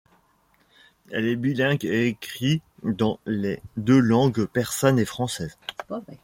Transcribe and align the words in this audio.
Elle 1.11 1.27
est 1.27 1.35
bilingue 1.35 1.85
et 1.85 2.07
écrit 2.07 2.63
dans 2.81 3.19
les 3.27 3.61
deux 3.77 3.99
langues 3.99 4.45
persane 4.47 4.97
et 4.97 5.05
française. 5.05 5.59